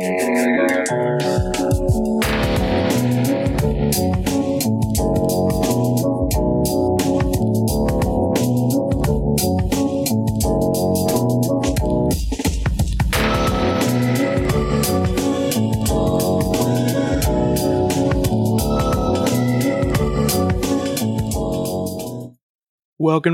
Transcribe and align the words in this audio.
Welcome 0.00 0.14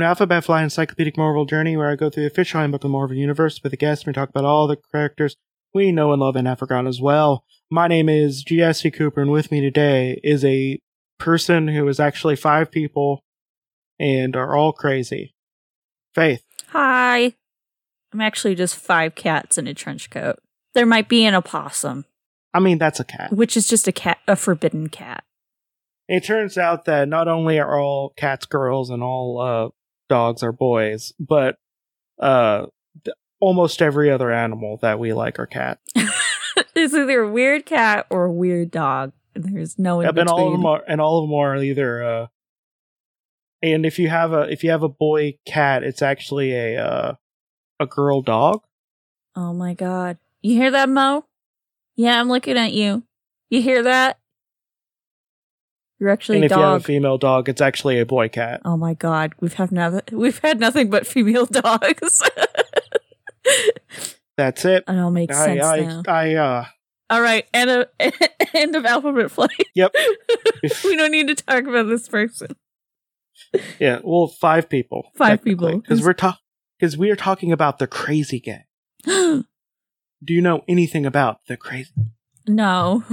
to 0.00 0.06
Alphabet 0.06 0.44
Flight 0.44 0.64
Encyclopedic 0.64 1.16
Marvel 1.16 1.44
Journey, 1.44 1.76
where 1.76 1.88
I 1.88 1.94
go 1.94 2.10
through 2.10 2.24
the 2.24 2.26
official 2.26 2.58
handbook 2.58 2.80
of 2.80 2.82
the 2.82 2.88
Marvel 2.88 3.16
Universe 3.16 3.62
with 3.62 3.72
a 3.72 3.76
guest 3.76 4.02
and 4.02 4.08
we 4.08 4.14
talk 4.14 4.30
about 4.30 4.44
all 4.44 4.66
the 4.66 4.78
characters 4.90 5.36
we 5.74 5.92
know 5.92 6.12
and 6.12 6.20
love 6.20 6.36
in 6.36 6.46
Africa 6.46 6.82
as 6.86 7.00
well. 7.00 7.44
My 7.70 7.88
name 7.88 8.08
is 8.08 8.42
G.S.C. 8.42 8.90
Cooper, 8.90 9.20
and 9.20 9.30
with 9.30 9.50
me 9.50 9.60
today 9.60 10.20
is 10.22 10.44
a 10.44 10.78
person 11.18 11.68
who 11.68 11.86
is 11.88 11.98
actually 11.98 12.36
five 12.36 12.70
people 12.70 13.22
and 13.98 14.36
are 14.36 14.54
all 14.56 14.72
crazy. 14.72 15.34
Faith. 16.14 16.42
Hi. 16.68 17.34
I'm 18.12 18.20
actually 18.20 18.54
just 18.54 18.76
five 18.76 19.14
cats 19.14 19.58
in 19.58 19.66
a 19.66 19.74
trench 19.74 20.10
coat. 20.10 20.38
There 20.74 20.86
might 20.86 21.08
be 21.08 21.24
an 21.24 21.34
opossum, 21.34 22.04
I 22.56 22.60
mean, 22.60 22.78
that's 22.78 23.00
a 23.00 23.04
cat. 23.04 23.32
which 23.32 23.54
is 23.56 23.68
just 23.68 23.86
a 23.86 23.92
cat, 23.92 24.18
a 24.26 24.34
forbidden 24.34 24.88
cat. 24.88 25.24
It 26.08 26.24
turns 26.24 26.56
out 26.56 26.86
that 26.86 27.08
not 27.08 27.28
only 27.28 27.58
are 27.58 27.78
all 27.78 28.14
cats 28.16 28.46
girls 28.46 28.88
and 28.88 29.02
all 29.02 29.40
uh, 29.40 29.68
dogs 30.08 30.42
are 30.42 30.52
boys, 30.52 31.12
but 31.18 31.56
uh, 32.18 32.66
almost 33.40 33.82
every 33.82 34.10
other 34.10 34.30
animal 34.30 34.78
that 34.82 34.98
we 34.98 35.12
like 35.12 35.38
are 35.38 35.46
cat. 35.46 35.78
it's 36.74 36.94
either 36.94 37.20
a 37.20 37.30
weird 37.30 37.66
cat 37.66 38.06
or 38.10 38.24
a 38.24 38.32
weird 38.32 38.70
dog. 38.70 39.12
There's 39.34 39.78
no 39.78 40.00
in 40.00 40.06
Yep, 40.06 40.16
and 40.16 40.28
all 40.28 40.38
of 40.38 40.52
between. 40.52 40.60
them 40.60 40.66
are, 40.66 40.82
and 40.88 41.00
all 41.00 41.22
of 41.22 41.28
them 41.28 41.34
are 41.34 41.56
either. 41.56 42.02
Uh, 42.02 42.26
and 43.62 43.84
if 43.84 43.98
you 43.98 44.08
have 44.08 44.32
a 44.32 44.42
if 44.50 44.64
you 44.64 44.70
have 44.70 44.82
a 44.82 44.88
boy 44.88 45.38
cat, 45.46 45.82
it's 45.82 46.02
actually 46.02 46.52
a 46.52 46.76
uh, 46.82 47.14
a 47.80 47.86
girl 47.86 48.22
dog. 48.22 48.62
Oh 49.34 49.52
my 49.52 49.74
god. 49.74 50.18
You 50.40 50.54
hear 50.56 50.70
that, 50.70 50.88
Mo? 50.88 51.26
Yeah, 51.96 52.20
I'm 52.20 52.28
looking 52.28 52.56
at 52.56 52.72
you. 52.72 53.02
You 53.50 53.60
hear 53.60 53.82
that? 53.82 54.18
You're 55.98 56.10
actually 56.10 56.36
and 56.38 56.44
if 56.44 56.50
you 56.50 56.58
have 56.58 56.80
a 56.80 56.84
female 56.84 57.16
dog, 57.16 57.48
it's 57.48 57.60
actually 57.62 57.98
a 57.98 58.06
boy 58.06 58.28
cat. 58.28 58.60
oh 58.64 58.76
my 58.76 58.94
god, 58.94 59.34
we've 59.40 59.54
have 59.54 59.72
nothing. 59.72 60.02
We've 60.12 60.38
had 60.38 60.60
nothing 60.60 60.90
but 60.90 61.06
female 61.06 61.46
dogs. 61.50 62.22
That's 64.36 64.64
it. 64.64 64.84
it 64.86 64.98
all 64.98 65.10
makes 65.10 65.36
I 65.36 65.44
sense 65.44 65.64
I, 65.64 65.80
now. 65.80 66.02
I 66.06 66.34
uh 66.34 66.64
All 67.10 67.20
right, 67.22 67.46
end 67.54 67.70
of 67.70 67.86
end 68.54 68.76
of 68.76 68.84
alphabet 68.84 69.30
flight. 69.30 69.50
Yep. 69.74 69.94
we 70.84 70.96
don't 70.96 71.10
need 71.10 71.28
to 71.28 71.34
talk 71.34 71.64
about 71.64 71.88
this 71.88 72.08
person. 72.08 72.48
yeah. 73.78 74.00
Well, 74.04 74.26
five 74.26 74.68
people. 74.68 75.10
Five 75.16 75.42
people. 75.42 75.78
Because 75.78 76.02
we're 76.02 76.12
talking 76.12 76.40
because 76.78 76.96
we 76.96 77.10
are 77.10 77.16
talking 77.16 77.52
about 77.52 77.78
the 77.78 77.86
crazy 77.86 78.40
gang. 78.40 78.64
Do 80.24 80.32
you 80.32 80.40
know 80.40 80.64
anything 80.68 81.06
about 81.06 81.40
the 81.46 81.56
crazy? 81.56 81.92
no, 82.48 83.04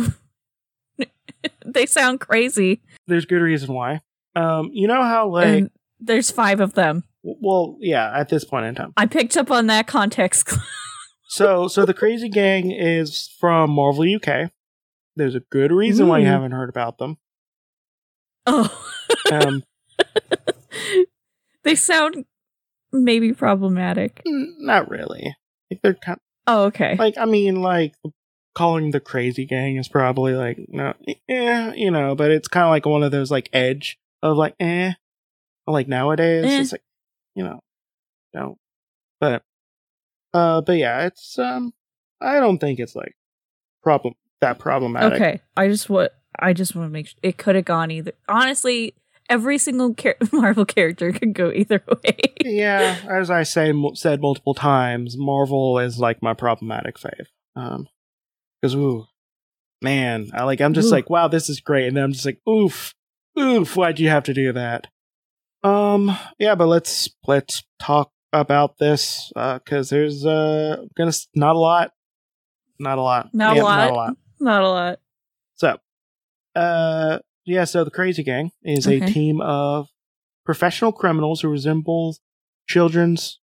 they 1.65 1.85
sound 1.85 2.19
crazy. 2.19 2.81
There's 3.07 3.25
good 3.25 3.41
reason 3.41 3.73
why. 3.73 4.01
Um, 4.35 4.69
you 4.73 4.87
know 4.87 5.03
how 5.03 5.29
like 5.29 5.47
and 5.47 5.69
there's 5.99 6.31
five 6.31 6.59
of 6.59 6.73
them. 6.73 7.03
Well, 7.23 7.77
yeah, 7.79 8.11
at 8.17 8.29
this 8.29 8.43
point 8.43 8.65
in 8.65 8.75
time. 8.75 8.93
I 8.97 9.05
picked 9.05 9.35
up 9.37 9.49
on 9.51 9.67
that 9.67 9.87
context. 9.87 10.53
So, 11.25 11.67
so 11.67 11.83
the 11.83 11.95
Crazy 11.95 12.29
Gang 12.29 12.69
is 12.69 13.27
from 13.39 13.71
Marvel 13.71 14.03
UK. 14.03 14.51
There's 15.15 15.33
a 15.33 15.39
good 15.39 15.71
reason 15.71 16.07
why 16.07 16.19
you 16.19 16.27
haven't 16.27 16.51
heard 16.51 16.69
about 16.69 16.99
them. 16.99 17.17
oh, 18.45 18.69
Um, 19.31 19.63
they 21.63 21.73
sound 21.73 22.25
maybe 22.91 23.33
problematic. 23.33 24.21
not 24.25 24.89
really. 24.91 25.35
Like 25.71 25.81
they're 25.81 25.93
kind 25.95 26.19
Oh, 26.45 26.65
okay. 26.65 26.97
like 26.97 27.17
I 27.17 27.25
mean, 27.25 27.61
like 27.63 27.93
calling 28.53 28.91
the 28.91 28.99
Crazy 28.99 29.45
Gang 29.45 29.77
is 29.77 29.87
probably 29.87 30.35
like 30.35 30.59
no, 30.67 30.93
yeah, 31.27 31.73
you 31.73 31.89
know, 31.89 32.13
but 32.15 32.29
it's 32.31 32.47
kind 32.47 32.65
of 32.65 32.69
like 32.69 32.85
one 32.85 33.01
of 33.01 33.11
those 33.11 33.31
like 33.31 33.49
edge 33.53 33.97
of 34.21 34.37
like 34.37 34.53
eh, 34.59 34.91
like 35.65 35.87
nowadays 35.87 36.45
Eh. 36.45 36.59
it's 36.61 36.71
like 36.73 36.83
you 37.35 37.43
know, 37.43 37.59
don't. 38.33 38.57
but 39.19 39.43
uh, 40.33 40.61
but 40.61 40.77
yeah, 40.77 41.05
it's 41.05 41.37
um, 41.37 41.73
I 42.21 42.39
don't 42.39 42.57
think 42.59 42.79
it's 42.79 42.95
like 42.95 43.15
problem 43.81 44.15
that 44.41 44.59
problematic. 44.59 45.13
Okay, 45.13 45.41
I 45.55 45.67
just 45.67 45.89
want 45.89 46.11
I 46.37 46.53
just 46.53 46.75
want 46.75 46.87
to 46.87 46.91
make 46.91 47.07
sure 47.07 47.19
it 47.21 47.37
could 47.37 47.55
have 47.55 47.65
gone 47.65 47.91
either. 47.91 48.13
Honestly, 48.27 48.95
every 49.29 49.57
single 49.57 49.93
char- 49.93 50.15
Marvel 50.31 50.65
character 50.65 51.11
could 51.11 51.33
go 51.33 51.51
either 51.51 51.83
way. 52.03 52.17
yeah, 52.41 52.97
as 53.09 53.29
I 53.29 53.43
say 53.43 53.69
m- 53.69 53.95
said 53.95 54.21
multiple 54.21 54.53
times, 54.53 55.15
Marvel 55.17 55.79
is 55.79 55.99
like 55.99 56.21
my 56.21 56.33
problematic 56.33 56.97
fave. 56.97 57.27
Um, 57.55 57.87
because 58.61 58.75
ooh, 58.75 59.05
man, 59.81 60.31
I 60.33 60.43
like 60.43 60.61
I'm 60.61 60.73
just 60.73 60.91
like 60.91 61.09
wow, 61.09 61.27
this 61.27 61.49
is 61.49 61.59
great, 61.59 61.87
and 61.87 61.97
then 61.97 62.03
I'm 62.03 62.13
just 62.13 62.25
like 62.25 62.41
oof, 62.47 62.93
oof, 63.39 63.75
why'd 63.75 63.99
you 63.99 64.09
have 64.09 64.23
to 64.23 64.33
do 64.33 64.51
that? 64.53 64.87
Um, 65.63 66.15
yeah, 66.39 66.55
but 66.55 66.67
let's 66.67 67.09
let's 67.25 67.63
talk 67.79 68.11
about 68.33 68.77
this 68.79 69.31
because 69.35 69.89
there's 69.89 70.25
uh 70.25 70.83
gonna 70.97 71.11
not 71.35 71.55
a 71.55 71.59
lot, 71.59 71.91
not 72.79 72.97
a 72.97 73.01
lot, 73.01 73.33
Not 73.33 73.57
a 73.57 73.61
lot. 73.61 73.77
not 73.77 73.89
a 73.91 73.93
lot. 73.93 74.17
Not 74.39 74.61
a 74.63 74.67
lot. 74.69 74.99
So, 75.55 75.77
uh, 76.55 77.19
yeah, 77.45 77.63
so 77.63 77.83
the 77.83 77.91
Crazy 77.91 78.23
Gang 78.23 78.51
is 78.63 78.87
a 78.87 78.99
team 78.99 79.39
of 79.39 79.87
professional 80.45 80.91
criminals 80.91 81.41
who 81.41 81.47
resemble 81.49 82.17
children's 82.67 83.39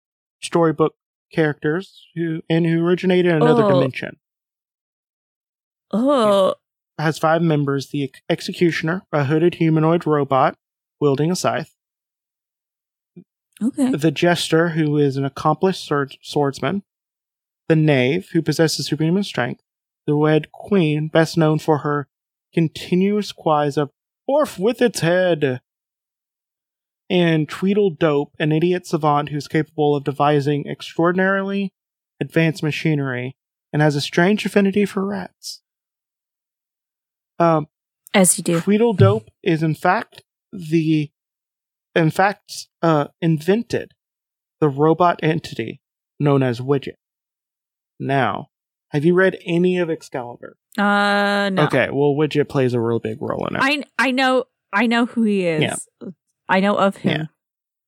storybook 0.41 0.95
characters 1.33 2.07
who 2.15 2.41
and 2.49 2.65
who 2.65 2.85
originated 2.85 3.31
in 3.31 3.37
another 3.41 3.63
Oh. 3.65 3.69
dimension. 3.73 4.17
Oh, 5.91 6.55
Has 6.97 7.17
five 7.17 7.41
members: 7.41 7.89
the 7.89 8.09
executioner, 8.29 9.05
a 9.11 9.25
hooded 9.25 9.55
humanoid 9.55 10.05
robot 10.07 10.57
wielding 11.01 11.29
a 11.31 11.35
scythe; 11.35 11.74
okay. 13.61 13.91
the 13.95 14.11
jester, 14.11 14.69
who 14.69 14.97
is 14.97 15.17
an 15.17 15.25
accomplished 15.25 15.85
sword- 15.85 16.17
swordsman; 16.21 16.83
the 17.67 17.75
knave, 17.75 18.29
who 18.33 18.41
possesses 18.41 18.87
superhuman 18.87 19.23
strength; 19.23 19.61
the 20.05 20.15
red 20.15 20.51
queen, 20.51 21.07
best 21.07 21.37
known 21.37 21.59
for 21.59 21.79
her 21.79 22.07
continuous 22.53 23.31
cries 23.31 23.77
of 23.77 23.91
"Orf 24.27 24.57
with 24.59 24.81
its 24.81 25.01
head!" 25.01 25.61
and 27.09 27.47
Tweedledope, 27.47 28.31
an 28.39 28.51
idiot 28.51 28.87
savant 28.87 29.29
who's 29.29 29.47
capable 29.47 29.95
of 29.95 30.03
devising 30.03 30.67
extraordinarily 30.67 31.71
advanced 32.19 32.63
machinery 32.63 33.35
and 33.71 33.81
has 33.81 33.95
a 33.95 34.01
strange 34.01 34.45
affinity 34.45 34.85
for 34.85 35.05
rats. 35.05 35.61
Um, 37.37 37.67
As 38.13 38.37
you 38.37 38.43
do. 38.43 38.59
Tweedledope 38.61 39.27
is 39.43 39.61
in 39.61 39.75
fact 39.75 40.23
the, 40.51 41.11
in 41.95 42.11
fact, 42.11 42.67
uh, 42.81 43.07
invented 43.21 43.91
the 44.59 44.69
robot 44.69 45.19
entity 45.23 45.81
known 46.19 46.43
as 46.43 46.59
Widget. 46.59 46.95
Now, 47.99 48.47
have 48.89 49.05
you 49.05 49.13
read 49.13 49.37
any 49.45 49.77
of 49.77 49.89
Excalibur? 49.89 50.57
Uh, 50.77 51.49
no. 51.51 51.63
Okay, 51.65 51.89
well, 51.91 52.13
Widget 52.15 52.49
plays 52.49 52.73
a 52.73 52.79
real 52.79 52.99
big 52.99 53.21
role 53.21 53.47
in 53.47 53.55
it. 53.55 53.59
I 53.61 53.83
I 53.97 54.11
know 54.11 54.45
I 54.73 54.87
know 54.87 55.05
who 55.05 55.23
he 55.23 55.45
is. 55.45 55.61
Yeah. 55.61 56.09
I 56.49 56.59
know 56.59 56.75
of 56.75 56.97
him. 56.97 57.21
Yeah. 57.21 57.25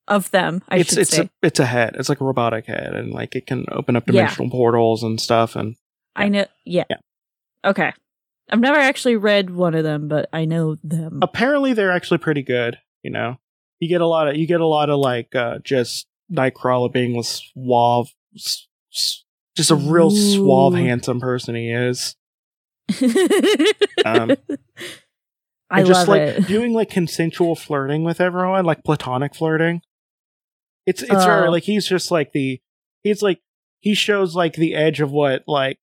Of 0.09 0.31
them, 0.31 0.63
I 0.69 0.77
it's 0.77 0.91
should 0.91 0.99
it's 0.99 1.09
say. 1.11 1.23
a 1.23 1.29
it's 1.41 1.59
a 1.59 1.65
head. 1.65 1.97
It's 1.99 2.07
like 2.07 2.21
a 2.21 2.23
robotic 2.23 2.65
head, 2.65 2.93
and 2.95 3.11
like 3.11 3.35
it 3.35 3.45
can 3.45 3.65
open 3.73 3.97
up 3.97 4.03
Yeah. 4.07 4.13
dimensional 4.21 4.49
portals 4.49 5.03
and 5.03 5.19
stuff. 5.19 5.57
And 5.57 5.75
I 6.15 6.29
know. 6.29 6.45
Yeah. 6.65 6.85
Yeah. 6.89 6.95
Okay. 7.65 7.91
I've 8.49 8.61
never 8.61 8.79
actually 8.79 9.17
read 9.17 9.49
one 9.49 9.75
of 9.75 9.83
them, 9.83 10.07
but 10.07 10.29
I 10.31 10.45
know 10.45 10.77
them. 10.81 11.19
apparently, 11.21 11.73
they're 11.73 11.91
actually 11.91 12.19
pretty 12.19 12.41
good. 12.41 12.77
You 13.03 13.11
know, 13.11 13.37
you 13.79 13.87
get 13.87 14.01
a 14.01 14.07
lot 14.07 14.27
of 14.27 14.35
you 14.35 14.47
get 14.47 14.61
a 14.61 14.65
lot 14.65 14.89
of 14.89 14.99
like 14.99 15.35
uh 15.35 15.59
just 15.63 16.07
Nightcrawler 16.31 16.91
being 16.91 17.17
a 17.17 17.23
suave, 17.23 18.13
just 19.55 19.71
a 19.71 19.75
real 19.75 20.09
suave, 20.11 20.73
handsome 20.75 21.19
person 21.19 21.55
he 21.55 21.69
is. 21.71 22.15
Um, 24.05 24.31
I 25.69 25.83
just 25.83 26.07
love 26.07 26.07
like 26.07 26.21
it. 26.21 26.47
doing 26.47 26.71
like 26.73 26.89
consensual 26.89 27.55
flirting 27.55 28.03
with 28.05 28.21
everyone, 28.21 28.63
like 28.65 28.83
platonic 28.85 29.35
flirting. 29.35 29.81
It's 30.85 31.01
it's 31.01 31.11
Oh. 31.11 31.25
very 31.25 31.49
like 31.49 31.63
he's 31.63 31.85
just 31.87 32.09
like 32.11 32.31
the 32.31 32.61
he's 33.03 33.21
like 33.21 33.41
he 33.81 33.93
shows 33.93 34.35
like 34.35 34.53
the 34.53 34.75
edge 34.75 35.01
of 35.01 35.11
what 35.11 35.43
like 35.47 35.79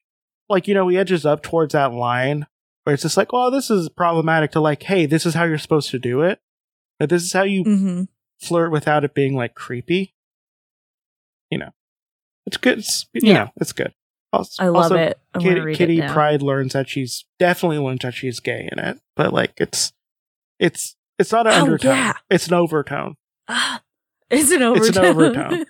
like 0.49 0.67
you 0.69 0.75
know 0.75 0.89
he 0.89 0.97
edges 0.97 1.27
up 1.27 1.43
towards 1.43 1.73
that 1.75 1.93
line 1.93 2.47
where 2.85 2.95
it's 2.95 3.03
just 3.03 3.17
like 3.19 3.29
oh 3.35 3.51
this 3.51 3.71
is 3.71 3.89
problematic 3.91 4.53
to 4.53 4.61
like 4.61 4.83
hey 4.85 5.05
this 5.05 5.27
is 5.27 5.35
how 5.35 5.45
you're 5.45 5.59
supposed 5.59 5.91
to 5.91 5.99
do 5.99 6.23
it 6.23 6.41
but 7.05 7.11
this 7.11 7.23
is 7.23 7.35
how 7.35 7.43
you 7.43 7.63
hmm 7.65 8.03
flirt 8.41 8.73
without 8.73 9.05
it 9.05 9.13
being 9.15 9.35
like 9.37 9.55
creepy 9.55 10.15
you 11.51 11.59
know 11.59 11.69
it's 12.47 12.57
good 12.57 12.79
it's, 12.79 13.07
you 13.13 13.21
Yeah. 13.29 13.35
know 13.35 13.51
it's 13.57 13.73
good 13.73 13.93
Also, 14.33 14.63
I 14.63 14.69
love 14.69 14.85
also, 14.85 14.97
it. 14.97 15.19
I 15.35 15.39
Kitty, 15.39 15.75
Kitty 15.75 15.99
it. 16.01 16.11
Pride 16.11 16.41
learns 16.41 16.73
that 16.73 16.89
she's 16.89 17.27
definitely 17.39 17.79
learns 17.79 18.01
that 18.01 18.15
she's 18.15 18.41
gay 18.41 18.67
in 18.73 18.79
it, 18.79 18.99
but 19.17 19.33
like 19.35 19.53
it's 19.59 19.93
it's 20.59 20.97
it's 21.19 21.31
not 21.31 21.47
an 21.47 21.53
Oh, 21.53 21.63
undertone. 21.67 21.91
yeah. 21.91 22.13
It's 22.31 22.49
an 22.49 22.55
overtone. 22.55 23.17
It's 24.31 24.51
an 24.51 24.63
overtone. 24.63 24.89
It's 24.89 24.97
an 24.97 25.05
overtone. 25.05 25.67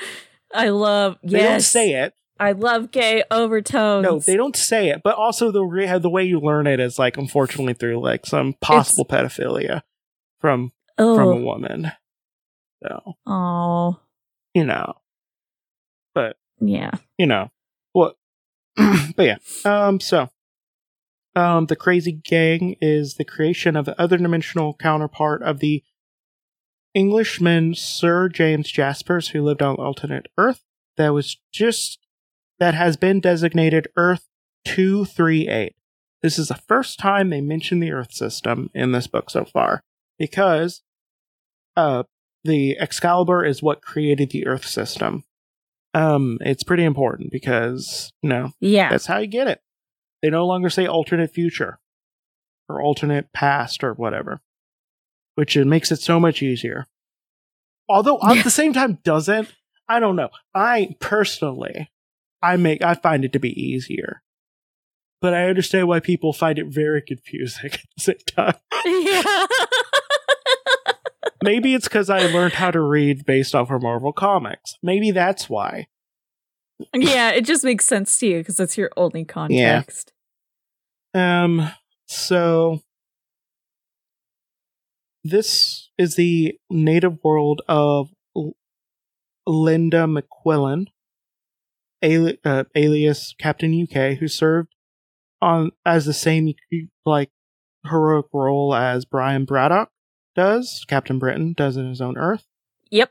I 0.54 0.70
love. 0.70 1.18
They 1.22 1.38
yes, 1.38 1.50
don't 1.52 1.60
say 1.60 1.92
it. 2.02 2.14
I 2.40 2.52
love 2.52 2.90
gay 2.90 3.22
overtones. 3.30 4.02
No, 4.04 4.18
they 4.18 4.36
don't 4.36 4.56
say 4.56 4.88
it. 4.88 5.02
But 5.04 5.16
also 5.16 5.52
the 5.52 5.62
re- 5.62 5.98
the 5.98 6.08
way 6.10 6.24
you 6.24 6.40
learn 6.40 6.66
it 6.66 6.80
is 6.80 6.98
like 6.98 7.16
unfortunately 7.18 7.74
through 7.74 8.00
like 8.02 8.24
some 8.26 8.54
possible 8.60 9.04
pedophilia 9.04 9.82
from 10.40 10.72
from 10.98 11.28
a 11.28 11.30
Oh, 11.30 11.40
woman. 11.42 11.92
So 12.82 13.14
oh, 13.26 14.00
you 14.54 14.64
know, 14.64 14.94
but 16.14 16.36
yeah. 16.60 16.92
you 17.16 17.26
know 17.26 17.50
what? 17.92 18.16
but 18.76 19.24
yeah. 19.24 19.36
Um. 19.64 20.00
So, 20.00 20.30
um, 21.34 21.66
the 21.66 21.76
Crazy 21.76 22.12
Gang 22.12 22.76
is 22.80 23.14
the 23.14 23.24
creation 23.24 23.74
of 23.76 23.84
the 23.84 24.00
other 24.00 24.16
dimensional 24.16 24.74
counterpart 24.74 25.42
of 25.42 25.58
the 25.58 25.82
Englishman 26.94 27.74
Sir 27.74 28.28
James 28.28 28.70
Jaspers, 28.70 29.28
who 29.28 29.42
lived 29.42 29.62
on 29.62 29.76
alternate 29.76 30.26
Earth. 30.36 30.64
That 30.96 31.10
was 31.10 31.36
just 31.52 31.98
that 32.58 32.74
has 32.74 32.96
been 32.96 33.20
designated 33.20 33.88
Earth 33.96 34.28
two 34.64 35.04
three 35.04 35.48
eight. 35.48 35.74
This 36.22 36.38
is 36.38 36.48
the 36.48 36.54
first 36.68 36.98
time 36.98 37.30
they 37.30 37.40
mention 37.40 37.80
the 37.80 37.92
Earth 37.92 38.12
system 38.12 38.70
in 38.74 38.92
this 38.92 39.06
book 39.06 39.30
so 39.30 39.44
far, 39.44 39.82
because 40.18 40.82
uh, 41.78 42.02
the 42.44 42.76
Excalibur 42.78 43.44
is 43.44 43.62
what 43.62 43.82
created 43.82 44.30
the 44.30 44.46
Earth 44.46 44.66
system. 44.66 45.24
Um, 45.94 46.38
it's 46.40 46.62
pretty 46.62 46.84
important 46.84 47.30
because 47.32 48.12
you 48.22 48.28
know 48.28 48.52
Yeah. 48.60 48.90
that's 48.90 49.06
how 49.06 49.18
you 49.18 49.26
get 49.26 49.48
it. 49.48 49.60
They 50.22 50.30
no 50.30 50.46
longer 50.46 50.68
say 50.70 50.86
alternate 50.86 51.32
future 51.32 51.78
or 52.68 52.82
alternate 52.82 53.32
past 53.32 53.82
or 53.84 53.94
whatever, 53.94 54.40
which 55.36 55.56
it 55.56 55.66
makes 55.66 55.90
it 55.92 56.00
so 56.00 56.20
much 56.20 56.42
easier. 56.42 56.86
Although 57.88 58.18
at 58.22 58.44
the 58.44 58.50
same 58.50 58.72
time 58.72 58.98
doesn't. 59.02 59.54
I 59.88 60.00
don't 60.00 60.16
know. 60.16 60.28
I 60.54 60.96
personally, 61.00 61.90
I 62.42 62.56
make 62.56 62.82
I 62.82 62.94
find 62.94 63.24
it 63.24 63.32
to 63.32 63.38
be 63.38 63.58
easier, 63.58 64.22
but 65.22 65.32
I 65.32 65.48
understand 65.48 65.88
why 65.88 66.00
people 66.00 66.32
find 66.34 66.58
it 66.58 66.66
very 66.66 67.00
confusing 67.06 67.70
at 67.72 67.80
the 67.96 68.00
same 68.02 68.18
time. 68.26 68.54
yeah. 68.84 69.46
Maybe 71.42 71.74
it's 71.74 71.86
because 71.86 72.10
I 72.10 72.26
learned 72.26 72.54
how 72.54 72.70
to 72.70 72.80
read 72.80 73.24
based 73.24 73.54
off 73.54 73.70
of 73.70 73.82
Marvel 73.82 74.12
comics. 74.12 74.76
Maybe 74.82 75.10
that's 75.10 75.48
why. 75.48 75.86
yeah, 76.94 77.30
it 77.30 77.44
just 77.44 77.64
makes 77.64 77.84
sense 77.86 78.18
to 78.18 78.26
you 78.26 78.38
because 78.38 78.56
that's 78.56 78.76
your 78.76 78.90
only 78.96 79.24
context. 79.24 80.12
Um, 81.14 81.70
so 82.06 82.80
this 85.24 85.90
is 85.98 86.16
the 86.16 86.58
native 86.70 87.18
world 87.22 87.62
of 87.68 88.10
L- 88.36 88.54
Linda 89.46 90.06
McQuillan, 90.06 90.86
ali- 92.02 92.38
uh, 92.44 92.64
alias 92.74 93.34
Captain 93.38 93.82
UK, 93.82 94.18
who 94.18 94.28
served 94.28 94.74
on 95.40 95.70
as 95.86 96.04
the 96.04 96.12
same 96.14 96.52
like 97.06 97.30
heroic 97.84 98.26
role 98.32 98.74
as 98.74 99.04
Brian 99.04 99.44
Braddock 99.44 99.90
does, 100.38 100.84
Captain 100.88 101.18
Britain 101.18 101.52
does 101.56 101.76
in 101.76 101.88
his 101.88 102.00
own 102.00 102.16
Earth. 102.16 102.46
Yep. 102.90 103.10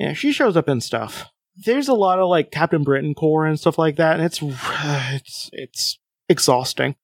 Yeah, 0.00 0.12
she 0.14 0.32
shows 0.32 0.56
up 0.56 0.68
in 0.68 0.80
stuff. 0.80 1.30
There's 1.56 1.88
a 1.88 1.94
lot 1.94 2.18
of 2.18 2.28
like 2.28 2.50
Captain 2.50 2.82
Britain 2.82 3.14
core 3.14 3.46
and 3.46 3.58
stuff 3.58 3.78
like 3.78 3.96
that, 3.96 4.16
and 4.16 4.24
it's 4.24 4.40
it's 4.42 5.50
it's 5.52 5.98
exhausting. 6.28 6.96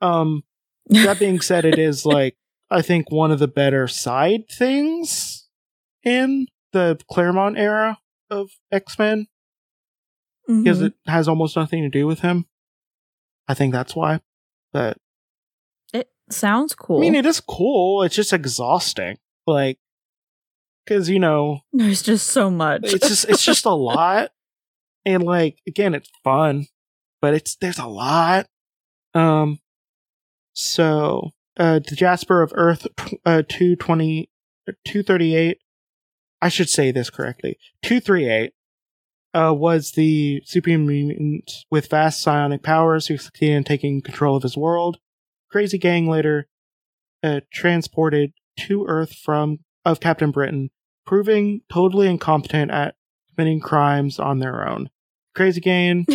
Um, 0.00 0.42
that 0.86 1.18
being 1.18 1.40
said, 1.40 1.64
it 1.64 1.78
is 1.78 2.06
like 2.16 2.36
I 2.70 2.80
think 2.82 3.10
one 3.10 3.30
of 3.30 3.38
the 3.38 3.48
better 3.48 3.86
side 3.86 4.48
things 4.50 5.48
in 6.02 6.46
the 6.72 6.98
Claremont 7.10 7.58
era 7.58 7.98
of 8.30 8.50
X 8.72 8.98
Men 8.98 9.26
because 10.46 10.80
Mhm. 10.80 10.86
it 10.86 10.94
has 11.06 11.28
almost 11.28 11.56
nothing 11.56 11.82
to 11.82 11.88
do 11.88 12.06
with 12.06 12.20
him. 12.20 12.46
I 13.48 13.54
think 13.54 13.72
that's 13.72 13.94
why. 13.96 14.20
But 14.72 14.98
sounds 16.30 16.74
cool. 16.74 16.98
I 16.98 17.00
mean, 17.00 17.14
it 17.14 17.26
is 17.26 17.40
cool. 17.40 18.02
It's 18.02 18.14
just 18.16 18.32
exhausting. 18.32 19.18
Like, 19.46 19.78
because 20.84 21.08
you 21.08 21.18
know, 21.18 21.60
There's 21.72 22.02
just 22.02 22.26
so 22.28 22.50
much. 22.50 22.82
it's 22.84 23.08
just 23.08 23.28
it's 23.28 23.44
just 23.44 23.64
a 23.64 23.70
lot, 23.74 24.30
and 25.04 25.22
like 25.22 25.58
again, 25.66 25.94
it's 25.94 26.10
fun, 26.22 26.66
but 27.20 27.34
it's 27.34 27.56
there's 27.56 27.78
a 27.78 27.86
lot. 27.86 28.46
Um, 29.14 29.58
so 30.54 31.30
uh, 31.58 31.78
the 31.80 31.96
Jasper 31.96 32.42
of 32.42 32.52
Earth, 32.54 32.86
uh, 33.24 33.42
two 33.48 33.76
twenty, 33.76 34.30
two 34.84 35.02
thirty 35.02 35.34
eight. 35.36 35.58
I 36.42 36.48
should 36.48 36.68
say 36.68 36.90
this 36.92 37.10
correctly. 37.10 37.58
Two 37.82 38.00
three 38.00 38.28
eight. 38.28 38.52
Uh, 39.32 39.52
was 39.52 39.92
the 39.92 40.40
superhuman 40.44 40.86
mutant 41.08 41.50
with 41.68 41.90
vast 41.90 42.20
psionic 42.22 42.62
powers 42.62 43.08
who 43.08 43.16
succeeded 43.18 43.56
in 43.56 43.64
taking 43.64 44.00
control 44.00 44.36
of 44.36 44.44
his 44.44 44.56
world. 44.56 44.98
Crazy 45.54 45.78
Gang 45.78 46.08
later 46.08 46.48
uh, 47.22 47.38
transported 47.52 48.32
to 48.58 48.86
Earth 48.88 49.14
from 49.14 49.60
of 49.84 50.00
Captain 50.00 50.32
Britain, 50.32 50.70
proving 51.06 51.60
totally 51.72 52.08
incompetent 52.08 52.72
at 52.72 52.96
committing 53.30 53.60
crimes 53.60 54.18
on 54.18 54.40
their 54.40 54.68
own. 54.68 54.90
Crazy 55.32 55.60
Gang 55.60 56.08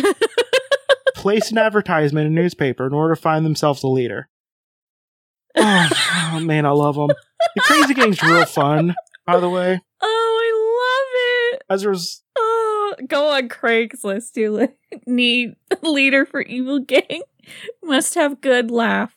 placed 1.14 1.52
an 1.52 1.56
advertisement 1.56 2.26
in 2.26 2.32
a 2.34 2.36
newspaper 2.36 2.86
in 2.86 2.92
order 2.92 3.14
to 3.14 3.20
find 3.20 3.46
themselves 3.46 3.82
a 3.82 3.86
leader. 3.86 4.28
Oh, 5.56 5.88
oh, 6.34 6.40
man, 6.40 6.66
I 6.66 6.72
love 6.72 6.96
them. 6.96 7.08
The 7.08 7.62
Crazy 7.62 7.94
Gang's 7.94 8.22
real 8.22 8.44
fun, 8.44 8.94
by 9.24 9.40
the 9.40 9.48
way. 9.48 9.80
oh, 10.02 10.40
I 10.42 11.52
love 11.54 11.54
it. 11.54 11.62
As 11.70 11.80
there's 11.80 12.22
Oh, 12.36 12.94
go 13.08 13.30
on 13.30 13.48
Craigslist. 13.48 14.36
You 14.36 14.68
need 15.06 15.54
leader 15.80 16.26
for 16.26 16.42
evil 16.42 16.80
gang. 16.80 17.22
Must 17.82 18.14
have 18.16 18.42
good 18.42 18.70
laugh. 18.70 19.16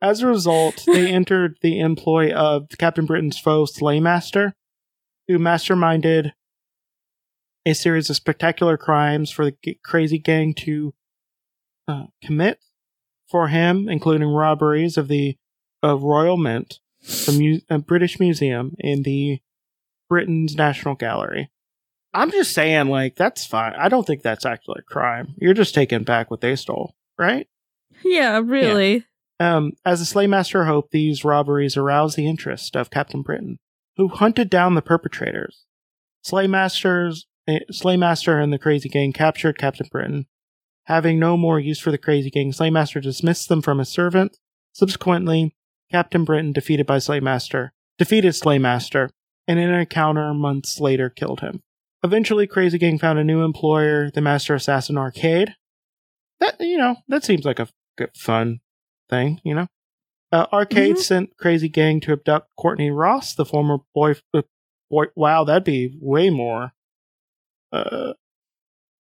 As 0.00 0.22
a 0.22 0.26
result, 0.26 0.84
they 0.86 1.08
entered 1.12 1.58
the 1.60 1.80
employ 1.80 2.32
of 2.32 2.68
Captain 2.78 3.06
Britain's 3.06 3.38
foe, 3.38 3.64
Slaymaster, 3.64 4.52
who 5.26 5.38
masterminded 5.38 6.32
a 7.66 7.74
series 7.74 8.08
of 8.08 8.16
spectacular 8.16 8.76
crimes 8.76 9.30
for 9.30 9.44
the 9.50 9.78
crazy 9.84 10.18
gang 10.18 10.54
to 10.54 10.94
uh, 11.86 12.04
commit 12.22 12.60
for 13.28 13.48
him, 13.48 13.88
including 13.88 14.28
robberies 14.28 14.96
of 14.96 15.08
the 15.08 15.36
of 15.82 16.02
Royal 16.02 16.36
Mint, 16.36 16.80
the 17.26 17.32
mu- 17.32 17.60
uh, 17.70 17.78
British 17.78 18.18
Museum, 18.18 18.74
and 18.80 19.04
the 19.04 19.40
Britain's 20.08 20.56
National 20.56 20.94
Gallery. 20.94 21.50
I'm 22.14 22.30
just 22.30 22.52
saying, 22.52 22.88
like, 22.88 23.16
that's 23.16 23.44
fine. 23.44 23.74
I 23.74 23.88
don't 23.88 24.06
think 24.06 24.22
that's 24.22 24.46
actually 24.46 24.80
a 24.80 24.90
crime. 24.90 25.34
You're 25.36 25.54
just 25.54 25.74
taking 25.74 26.04
back 26.04 26.30
what 26.30 26.40
they 26.40 26.56
stole, 26.56 26.94
right? 27.18 27.46
Yeah, 28.02 28.40
really. 28.42 29.04
Um, 29.40 29.72
as 29.84 30.00
the 30.00 30.18
Slaymaster 30.18 30.66
hoped, 30.66 30.90
these 30.90 31.24
robberies 31.24 31.76
aroused 31.76 32.16
the 32.16 32.28
interest 32.28 32.76
of 32.76 32.90
Captain 32.90 33.22
Britain, 33.22 33.58
who 33.96 34.08
hunted 34.08 34.50
down 34.50 34.74
the 34.74 34.82
perpetrators. 34.82 35.64
Slaymasters, 36.24 37.24
eh, 37.46 37.60
Slaymaster 37.70 38.42
and 38.42 38.52
the 38.52 38.58
Crazy 38.58 38.88
Gang 38.88 39.12
captured 39.12 39.58
Captain 39.58 39.86
Britain. 39.90 40.26
Having 40.84 41.20
no 41.20 41.36
more 41.36 41.60
use 41.60 41.78
for 41.78 41.90
the 41.90 41.98
Crazy 41.98 42.30
Gang, 42.30 42.50
Slaymaster 42.50 43.00
dismissed 43.00 43.48
them 43.48 43.62
from 43.62 43.78
his 43.78 43.88
servant. 43.88 44.38
Subsequently, 44.72 45.54
Captain 45.90 46.24
Britain, 46.24 46.52
defeated 46.52 46.86
by 46.86 46.98
Slaymaster, 46.98 47.70
defeated 47.96 48.32
Slaymaster, 48.32 49.10
and 49.46 49.58
in 49.58 49.70
an 49.70 49.80
encounter 49.80 50.34
months 50.34 50.80
later 50.80 51.08
killed 51.08 51.40
him. 51.40 51.62
Eventually, 52.02 52.46
Crazy 52.46 52.78
Gang 52.78 52.98
found 52.98 53.18
a 53.18 53.24
new 53.24 53.42
employer, 53.42 54.10
the 54.10 54.20
Master 54.20 54.54
Assassin 54.54 54.98
Arcade. 54.98 55.54
That 56.40 56.60
you 56.60 56.78
know, 56.78 56.96
that 57.08 57.24
seems 57.24 57.44
like 57.44 57.58
a 57.58 57.68
good, 57.96 58.10
fun 58.16 58.60
thing, 59.08 59.40
you 59.44 59.54
know. 59.54 59.66
Uh, 60.30 60.46
Arcade 60.52 60.96
Mhm. 60.96 61.00
sent 61.02 61.36
Crazy 61.38 61.68
Gang 61.68 62.00
to 62.00 62.12
abduct 62.12 62.48
Courtney 62.58 62.90
Ross, 62.90 63.34
the 63.34 63.44
former 63.46 63.78
boy. 63.94 64.14
Uh, 64.34 64.42
boy, 64.90 65.06
wow, 65.16 65.44
that'd 65.44 65.64
be 65.64 65.96
way 66.00 66.30
more 66.30 66.72
uh, 67.72 68.14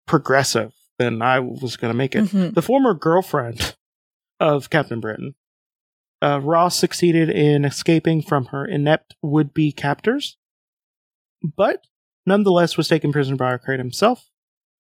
progressive 0.08 0.74
than 1.00 1.22
I 1.22 1.40
was 1.40 1.76
going 1.78 1.92
to 1.92 1.98
make 1.98 2.16
it. 2.16 2.26
Mhm. 2.26 2.54
The 2.54 2.62
former 2.62 2.94
girlfriend 2.94 3.76
of 4.40 4.70
Captain 4.70 5.00
Britain. 5.00 5.36
Uh, 6.22 6.40
Ross 6.42 6.78
succeeded 6.78 7.30
in 7.30 7.66
escaping 7.66 8.22
from 8.22 8.46
her 8.48 8.66
inept 8.66 9.16
would-be 9.22 9.74
captors, 9.74 10.38
but 11.58 11.86
nonetheless 12.26 12.78
was 12.78 12.88
taken 12.88 13.12
prisoner 13.12 13.36
by 13.36 13.48
Arcade 13.52 13.80
himself. 13.80 14.30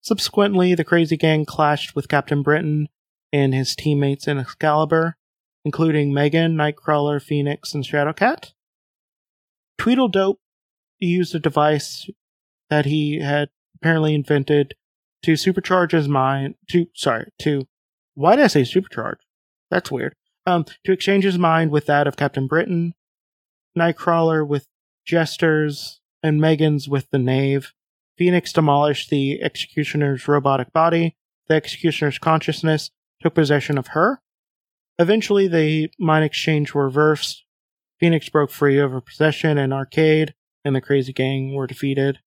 Subsequently, 0.00 0.75
the 0.75 0.82
Crazy 0.84 1.16
Gang 1.16 1.44
clashed 1.44 1.94
with 1.94 2.08
Captain 2.08 2.42
Britain 2.42 2.88
and 3.32 3.54
his 3.54 3.75
teammates 3.75 4.26
in 4.26 4.38
Excalibur, 4.38 5.16
including 5.64 6.12
Meggan, 6.12 6.54
Nightcrawler, 6.56 7.23
Phoenix, 7.23 7.75
and 7.75 7.85
Shadowcat. 7.85 8.52
Tweedledope 9.78 10.38
used 10.99 11.35
a 11.35 11.38
device 11.38 12.08
that 12.70 12.87
he 12.87 13.20
had 13.20 13.49
apparently 13.75 14.14
invented 14.14 14.75
to 15.23 15.32
supercharge 15.32 15.92
his 15.92 16.08
mind. 16.08 16.54
To 16.70 16.87
sorry, 16.94 17.30
to 17.40 17.66
why 18.14 18.37
did 18.37 18.44
I 18.44 18.49
say 18.49 18.62
supercharge? 18.62 19.18
That's 19.70 19.90
weird. 19.90 20.14
Um, 20.47 20.64
to 20.85 20.92
exchange 20.92 21.25
his 21.25 21.38
mind 21.38 21.70
with 21.70 21.87
that 21.87 22.06
of 22.06 22.16
Captain 22.16 22.47
Britain, 22.47 22.94
Nightcrawler 23.76 24.47
with 24.47 24.66
Jesters, 25.04 26.00
and 26.23 26.40
Meggan's 26.40 26.88
with 26.88 27.11
the 27.11 27.18
Knave. 27.18 27.73
Phoenix 28.16 28.52
demolished 28.52 29.11
the 29.11 29.40
Executioner's 29.42 30.26
robotic 30.26 30.73
body. 30.73 31.16
The 31.49 31.54
Executioner's 31.54 32.18
consciousness 32.18 32.90
took 33.20 33.34
possession 33.34 33.78
of 33.78 33.88
her. 33.88 34.20
Eventually, 34.98 35.46
the 35.46 35.90
mind 35.98 36.25
exchange 36.25 36.75
were 36.75 36.84
reversed. 36.84 37.44
Phoenix 38.00 38.28
broke 38.28 38.50
free 38.50 38.78
of 38.78 38.92
her 38.92 39.00
possession 39.00 39.58
and 39.58 39.72
Arcade, 39.72 40.34
and 40.64 40.75
the 40.75 40.80
Crazy 40.80 41.12
Gang 41.12 41.54
were 41.54 41.66
defeated. 41.66 42.18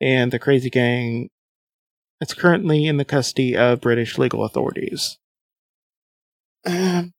And 0.00 0.32
the 0.32 0.38
Crazy 0.38 0.70
Gang 0.70 1.30
is 2.20 2.34
currently 2.34 2.86
in 2.86 2.96
the 2.96 3.04
custody 3.04 3.56
of 3.56 3.80
British 3.80 4.18
legal 4.18 4.44
authorities. 4.44 5.18
Um, 6.64 7.12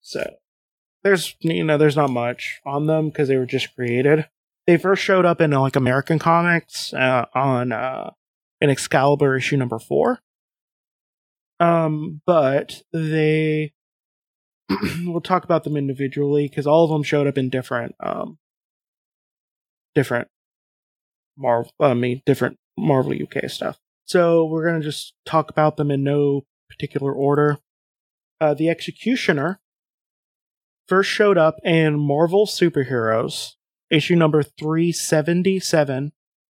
so, 0.00 0.34
there's 1.02 1.36
you 1.40 1.64
know 1.64 1.78
there's 1.78 1.96
not 1.96 2.10
much 2.10 2.60
on 2.64 2.86
them 2.86 3.08
because 3.08 3.28
they 3.28 3.36
were 3.36 3.46
just 3.46 3.74
created. 3.74 4.28
They 4.66 4.76
first 4.76 5.02
showed 5.02 5.24
up 5.24 5.40
in 5.40 5.50
like 5.50 5.76
American 5.76 6.18
comics 6.18 6.92
uh, 6.94 7.26
on 7.34 7.72
uh, 7.72 8.10
an 8.60 8.70
Excalibur 8.70 9.36
issue 9.36 9.56
number 9.56 9.78
four. 9.78 10.20
Um, 11.62 12.20
but 12.26 12.82
they 12.92 13.72
we'll 15.04 15.20
talk 15.20 15.44
about 15.44 15.62
them 15.62 15.76
individually 15.76 16.48
because 16.48 16.66
all 16.66 16.84
of 16.84 16.90
them 16.90 17.04
showed 17.04 17.28
up 17.28 17.38
in 17.38 17.50
different 17.50 17.94
um 18.00 18.38
different 19.94 20.26
Marvel 21.38 21.70
I 21.78 21.94
mean 21.94 22.20
different 22.26 22.58
Marvel 22.76 23.12
UK 23.14 23.48
stuff. 23.48 23.78
So 24.06 24.44
we're 24.44 24.66
gonna 24.66 24.82
just 24.82 25.14
talk 25.24 25.50
about 25.50 25.76
them 25.76 25.92
in 25.92 26.02
no 26.02 26.46
particular 26.68 27.12
order. 27.12 27.58
Uh, 28.40 28.54
the 28.54 28.68
Executioner 28.68 29.60
first 30.88 31.10
showed 31.10 31.38
up 31.38 31.60
in 31.62 31.96
Marvel 31.96 32.44
Superheroes, 32.44 33.52
issue 33.88 34.16
number 34.16 34.42
377 34.42 36.10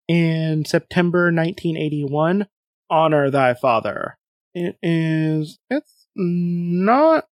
in 0.09 0.65
September 0.65 1.27
1981. 1.27 2.49
Honor 2.91 3.31
Thy 3.31 3.55
Father. 3.55 4.19
It 4.59 4.79
is, 4.83 5.59
it's 5.69 6.07
not 6.17 7.27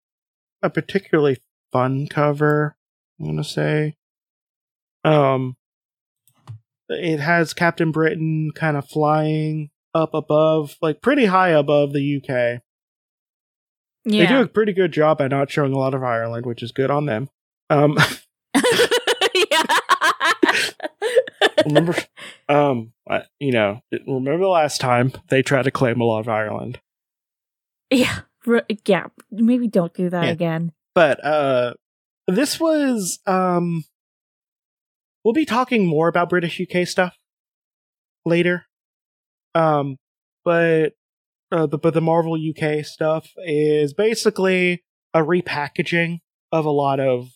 a 0.63 0.69
particularly 0.69 1.39
fun 1.73 2.07
cover, 2.07 2.77
I'm 3.19 3.39
to 3.39 3.45
say. 3.45 3.97
Um, 5.05 5.57
it 6.91 7.21
has 7.21 7.55
Captain 7.55 7.93
Britain 7.93 8.51
kind 8.55 8.77
of 8.77 8.87
flying 8.87 9.71
up 9.95 10.13
above, 10.13 10.77
like 10.83 11.01
pretty 11.01 11.25
high 11.25 11.49
above 11.49 11.95
the 11.95 12.17
UK. 12.19 12.61
Yeah. 14.05 14.25
They 14.25 14.27
do 14.27 14.43
a 14.43 14.47
pretty 14.47 14.75
good 14.75 14.93
job 14.93 15.23
at 15.23 15.31
not 15.31 15.51
showing 15.51 15.73
a 15.73 15.79
lot 15.79 15.95
of 15.95 16.05
Ireland, 16.05 16.45
which 16.45 16.63
is 16.63 16.73
good 16.73 16.91
on 16.91 17.07
them. 17.07 17.31
Um, 17.71 17.97
yeah. 19.35 19.63
remember, 21.65 21.97
um, 22.51 22.93
you 23.41 23.53
know, 23.53 23.81
remember 24.07 24.45
the 24.45 24.49
last 24.49 24.79
time 24.79 25.13
they 25.31 25.41
tried 25.41 25.63
to 25.63 25.71
claim 25.71 26.03
a 26.03 26.05
lot 26.05 26.21
of 26.21 26.29
Ireland, 26.29 26.81
yeah. 27.91 28.21
R- 28.47 28.65
yeah. 28.87 29.07
Maybe 29.31 29.69
don't 29.69 29.95
do 29.95 30.11
that 30.11 30.25
Yeah. 30.25 30.31
again. 30.31 30.73
but 30.95 31.25
uh, 31.25 31.75
this 32.29 32.61
was 32.61 33.19
um, 33.27 33.85
we'll 35.25 35.35
be 35.35 35.45
talking 35.47 35.87
more 35.87 36.09
about 36.09 36.29
British 36.31 36.61
UK 36.61 36.87
stuff 36.87 37.17
later. 38.25 38.67
Um, 39.55 39.99
but 40.45 40.93
uh, 41.53 41.67
the 41.67 41.79
but 41.79 41.95
the 41.95 42.01
Marvel 42.01 42.35
UK 42.37 42.85
stuff 42.85 43.31
is 43.47 43.95
basically 43.95 44.83
a 45.13 45.21
repackaging 45.21 46.19
of 46.53 46.65
a 46.65 46.71
lot 46.71 47.01
of 47.01 47.31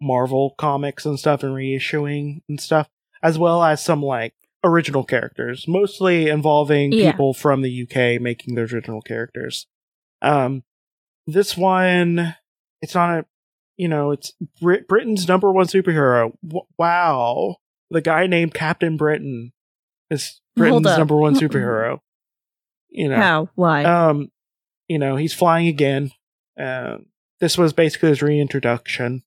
Marvel 0.00 0.54
comics 0.58 1.04
and 1.06 1.18
stuff 1.18 1.42
and 1.42 1.52
reissuing 1.54 2.40
and 2.48 2.60
stuff, 2.60 2.88
as 3.22 3.38
well 3.38 3.62
as 3.62 3.82
some 3.84 4.02
like 4.02 4.34
original 4.64 5.04
characters, 5.04 5.66
mostly 5.68 6.28
involving 6.28 6.92
Yeah. 6.92 7.12
people 7.12 7.32
from 7.34 7.62
the 7.62 7.82
UK 7.82 8.20
making 8.20 8.54
their 8.56 8.64
original 8.64 9.00
characters. 9.00 9.66
Um, 10.22 10.62
this 11.26 11.56
one, 11.56 12.34
it's 12.82 12.94
not 12.94 13.10
a, 13.20 13.24
you 13.76 13.88
know, 13.88 14.10
it's 14.10 14.32
Brit- 14.60 14.88
Britain's 14.88 15.26
number 15.28 15.50
one 15.52 15.66
superhero. 15.66 16.32
W- 16.46 16.66
wow, 16.78 17.56
the 17.90 18.00
guy 18.00 18.26
named 18.26 18.54
Captain 18.54 18.96
Britain 18.96 19.52
is 20.10 20.40
Britain's 20.56 20.84
number 20.84 21.16
one 21.16 21.34
superhero. 21.40 22.00
You 22.90 23.08
know, 23.08 23.16
How? 23.16 23.48
Why? 23.54 23.84
um, 23.84 24.30
you 24.88 24.98
know, 24.98 25.16
he's 25.16 25.32
flying 25.34 25.68
again. 25.68 26.10
Uh, 26.58 26.98
this 27.38 27.56
was 27.56 27.72
basically 27.72 28.10
his 28.10 28.22
reintroduction 28.22 29.22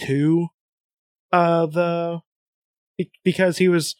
to 0.00 0.48
uh 1.32 1.66
the 1.66 2.20
because 3.24 3.58
he 3.58 3.68
was 3.68 3.96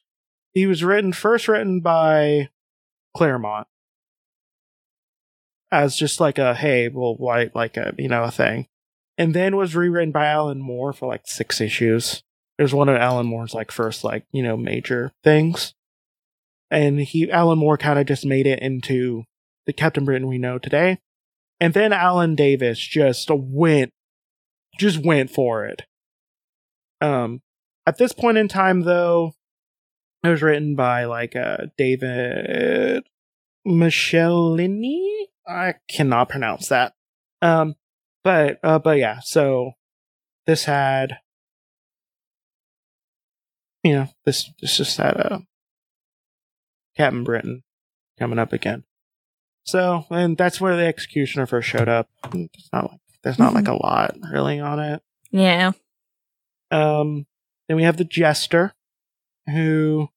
he 0.53 0.67
was 0.67 0.83
written 0.85 1.13
first 1.13 1.49
written 1.49 1.81
by 1.81 2.49
Claremont 3.17 3.67
as 5.71 5.97
just 5.97 6.21
like 6.21 6.39
a 6.39 6.55
hey, 6.55 6.89
well, 6.89 7.17
why 7.17 7.51
like 7.55 7.77
a 7.77 7.95
you 7.99 8.09
know 8.09 8.25
a 8.25 8.31
thing, 8.31 8.67
and 9.17 9.35
then 9.35 9.57
was 9.57 9.77
rewritten 9.77 10.13
by 10.13 10.27
Alan 10.27 10.61
Moore 10.61 10.93
for 10.93 11.07
like 11.07 11.23
six 11.27 11.61
issues. 11.61 12.23
It 12.59 12.63
was 12.63 12.75
one 12.75 12.89
of 12.89 12.97
Alan 12.97 13.27
Moore's 13.27 13.55
like 13.55 13.71
first 13.71 14.05
like 14.05 14.25
you 14.33 14.43
know 14.43 14.57
major 14.57 15.13
things, 15.23 15.75
and 16.71 17.01
he 17.01 17.31
Alan 17.31 17.59
Moore 17.59 17.79
kind 17.79 17.99
of 17.99 18.07
just 18.07 18.25
made 18.25 18.47
it 18.47 18.61
into 18.61 19.25
the 19.67 19.73
Captain 19.73 20.05
Britain 20.05 20.27
we 20.27 20.39
know 20.39 20.59
today. 20.59 20.99
And 21.61 21.75
then 21.75 21.93
Alan 21.93 22.35
Davis 22.35 22.79
just 22.79 23.31
went 23.31 23.93
just 24.79 25.05
went 25.05 25.31
for 25.31 25.67
it. 25.67 25.83
Um 27.01 27.43
at 27.87 27.99
this 27.99 28.13
point 28.13 28.39
in 28.39 28.49
time 28.49 28.83
though, 28.83 29.35
it 30.25 30.29
was 30.29 30.43
written 30.43 30.75
by 30.75 31.05
like 31.05 31.37
uh 31.37 31.67
David 31.77 33.05
Michelinie. 33.67 35.27
I 35.49 35.75
cannot 35.89 36.29
pronounce 36.29 36.69
that. 36.69 36.95
Um 37.43 37.75
but 38.25 38.59
uh 38.63 38.79
but 38.79 38.99
yeah, 38.99 39.21
so 39.23 39.73
this 40.47 40.65
had 40.65 41.19
you 43.83 43.95
know, 43.95 44.09
this 44.25 44.51
this 44.61 44.77
just 44.77 44.97
had 44.99 45.17
uh 45.21 45.39
Captain 46.97 47.25
Britain 47.25 47.63
coming 48.19 48.39
up 48.39 48.53
again. 48.53 48.85
So, 49.65 50.07
and 50.11 50.37
that's 50.37 50.61
where 50.61 50.77
the 50.77 50.87
executioner 50.87 51.47
first 51.47 51.69
showed 51.69 51.89
up. 51.89 52.09
It's 52.33 52.71
not 52.73 52.91
like 52.91 53.01
there's 53.23 53.39
not 53.39 53.55
like 53.55 53.69
a 53.69 53.75
lot 53.75 54.17
really 54.33 54.61
on 54.61 54.81
it. 54.81 55.03
yeah. 55.31 55.73
Um, 56.71 57.27
then 57.69 57.77
we 57.77 57.83
have 57.83 57.97
the 57.99 58.05
jester, 58.05 58.75
who, 59.47 60.09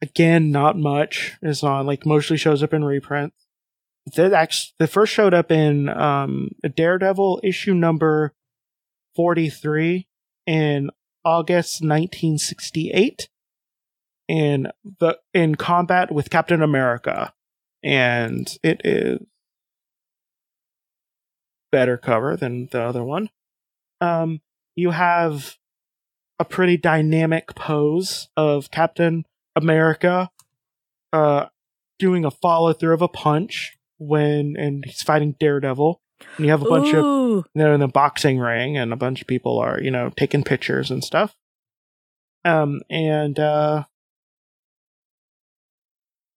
again, 0.00 0.50
not 0.50 0.76
much 0.78 1.36
is 1.42 1.62
on. 1.62 1.86
Like 1.86 2.06
mostly 2.06 2.36
shows 2.36 2.62
up 2.62 2.72
in 2.72 2.84
reprints. 2.84 3.45
That 4.14 4.32
actually, 4.32 4.74
the 4.78 4.86
first 4.86 5.12
showed 5.12 5.34
up 5.34 5.50
in 5.50 5.88
um 5.88 6.50
Daredevil 6.62 7.40
issue 7.42 7.74
number 7.74 8.34
forty 9.16 9.50
three 9.50 10.06
in 10.46 10.90
August 11.24 11.82
nineteen 11.82 12.38
sixty 12.38 12.92
eight, 12.92 13.28
in 14.28 14.68
the 15.00 15.18
in 15.34 15.56
combat 15.56 16.12
with 16.12 16.30
Captain 16.30 16.62
America, 16.62 17.34
and 17.82 18.56
it 18.62 18.80
is 18.84 19.18
better 21.72 21.96
cover 21.96 22.36
than 22.36 22.68
the 22.70 22.80
other 22.80 23.02
one. 23.02 23.28
Um, 24.00 24.40
you 24.76 24.92
have 24.92 25.56
a 26.38 26.44
pretty 26.44 26.76
dynamic 26.76 27.56
pose 27.56 28.28
of 28.36 28.70
Captain 28.70 29.24
America 29.56 30.30
uh 31.12 31.46
doing 31.98 32.24
a 32.24 32.30
follow 32.30 32.72
through 32.72 32.94
of 32.94 33.02
a 33.02 33.08
punch 33.08 33.75
when 33.98 34.56
and 34.56 34.84
he's 34.84 35.02
fighting 35.02 35.36
Daredevil. 35.38 36.00
And 36.36 36.46
you 36.46 36.50
have 36.50 36.62
a 36.62 36.68
bunch 36.68 36.94
of 36.94 37.04
Ooh. 37.04 37.44
they're 37.54 37.74
in 37.74 37.82
a 37.82 37.88
boxing 37.88 38.38
ring 38.38 38.76
and 38.76 38.92
a 38.92 38.96
bunch 38.96 39.20
of 39.20 39.26
people 39.26 39.58
are, 39.58 39.80
you 39.80 39.90
know, 39.90 40.10
taking 40.16 40.44
pictures 40.44 40.90
and 40.90 41.04
stuff. 41.04 41.34
Um 42.44 42.80
and 42.88 43.38
uh 43.38 43.84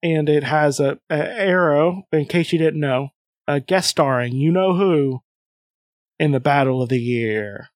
and 0.02 0.28
it 0.28 0.44
has 0.44 0.80
a, 0.80 0.98
a 1.10 1.40
arrow, 1.40 2.04
in 2.12 2.24
case 2.26 2.52
you 2.52 2.58
didn't 2.58 2.80
know, 2.80 3.10
a 3.46 3.60
guest 3.60 3.90
starring 3.90 4.34
you 4.34 4.50
know 4.50 4.74
who 4.74 5.22
in 6.18 6.32
the 6.32 6.40
battle 6.40 6.82
of 6.82 6.88
the 6.88 7.00
year. 7.00 7.68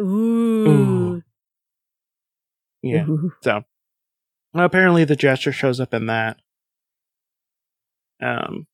Ooh. 0.00 1.22
Yeah. 2.82 3.06
Ooh. 3.06 3.32
So 3.42 3.64
apparently 4.54 5.04
the 5.04 5.16
jester 5.16 5.52
shows 5.52 5.80
up 5.80 5.94
in 5.94 6.06
that. 6.06 6.38
Um 8.20 8.66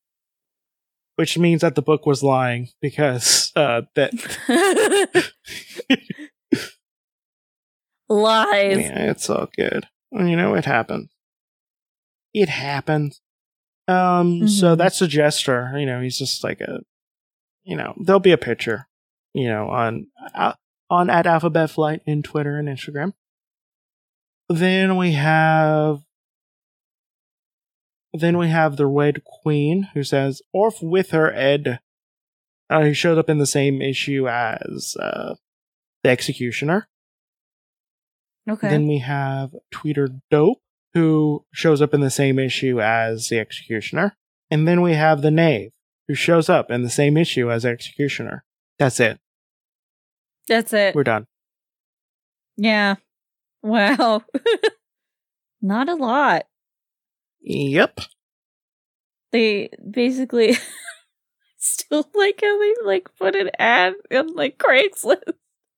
which 1.16 1.36
means 1.38 1.60
that 1.60 1.74
the 1.74 1.82
book 1.82 2.06
was 2.06 2.22
lying 2.22 2.68
because 2.80 3.52
uh 3.56 3.82
that 3.94 4.12
Lies. 8.08 8.78
yeah, 8.80 9.10
it's 9.10 9.30
all 9.30 9.48
good. 9.56 9.86
You 10.10 10.36
know, 10.36 10.54
it 10.54 10.64
happened. 10.66 11.08
It 12.34 12.48
happened. 12.48 13.18
Um, 13.88 14.48
so 14.48 14.74
Mhm. 14.74 14.78
that's 14.78 15.00
a 15.00 15.08
jester. 15.08 15.72
You 15.76 15.86
know, 15.86 16.00
he's 16.00 16.18
just 16.18 16.44
like 16.44 16.60
a, 16.60 16.80
you 17.64 17.76
know, 17.76 17.94
there'll 17.98 18.20
be 18.20 18.32
a 18.32 18.38
picture, 18.38 18.86
you 19.34 19.48
know, 19.48 19.68
on 19.68 20.08
uh, 20.34 20.54
on 20.90 21.08
at 21.10 21.26
Alphabet 21.26 21.70
Flight 21.70 22.02
in 22.06 22.22
Twitter 22.22 22.58
and 22.58 22.68
Instagram. 22.68 23.14
Then 24.48 24.96
we 24.96 25.12
have, 25.12 26.00
then 28.12 28.36
we 28.38 28.48
have 28.48 28.76
the 28.76 28.86
Red 28.86 29.22
Queen 29.24 29.88
who 29.94 30.02
says, 30.04 30.42
"Orf 30.52 30.82
with 30.82 31.10
her 31.10 31.32
Ed." 31.32 31.80
Uh, 32.68 32.82
he 32.84 32.94
showed 32.94 33.18
up 33.18 33.28
in 33.28 33.38
the 33.38 33.46
same 33.46 33.82
issue 33.82 34.28
as 34.28 34.96
uh, 34.98 35.34
the 36.02 36.10
Executioner. 36.10 36.88
Okay. 38.48 38.68
Then 38.68 38.88
we 38.88 38.98
have 38.98 39.54
Tweeter 39.72 40.20
Dope, 40.30 40.60
who 40.94 41.44
shows 41.52 41.80
up 41.80 41.94
in 41.94 42.00
the 42.00 42.10
same 42.10 42.38
issue 42.38 42.80
as 42.80 43.28
the 43.28 43.38
Executioner. 43.38 44.16
And 44.50 44.66
then 44.66 44.82
we 44.82 44.94
have 44.94 45.22
the 45.22 45.30
Knave, 45.30 45.70
who 46.08 46.14
shows 46.14 46.48
up 46.48 46.70
in 46.70 46.82
the 46.82 46.90
same 46.90 47.16
issue 47.16 47.50
as 47.50 47.64
Executioner. 47.64 48.44
That's 48.78 49.00
it. 49.00 49.18
That's 50.48 50.72
it. 50.72 50.94
We're 50.94 51.04
done. 51.04 51.26
Yeah. 52.56 52.96
Wow. 53.62 54.24
Not 55.62 55.88
a 55.88 55.94
lot. 55.94 56.44
Yep. 57.42 58.00
They 59.32 59.70
basically 59.90 60.56
still 61.58 62.08
like 62.14 62.40
how 62.40 62.58
they 62.58 62.74
like 62.84 63.08
put 63.18 63.34
an 63.34 63.50
ad 63.58 63.94
on 64.12 64.34
like 64.34 64.58
Craigslist. 64.58 65.22